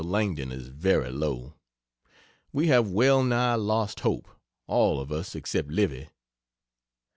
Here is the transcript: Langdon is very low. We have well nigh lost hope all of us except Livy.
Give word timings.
Langdon 0.03 0.51
is 0.51 0.69
very 0.69 1.11
low. 1.11 1.53
We 2.51 2.69
have 2.69 2.89
well 2.89 3.23
nigh 3.23 3.53
lost 3.53 3.99
hope 3.99 4.27
all 4.65 4.99
of 4.99 5.11
us 5.11 5.35
except 5.35 5.69
Livy. 5.69 6.09